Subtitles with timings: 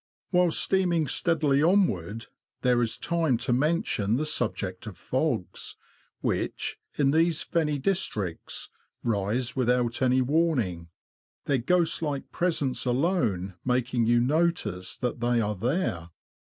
[0.31, 2.25] While steaming steadily onward,
[2.63, 5.75] there is time to mention the subject of fogs,
[6.21, 8.71] which, in these fenny districts,
[9.03, 10.87] rise without any warning;
[11.45, 16.09] their ghost like presence alone making you notice that they are there.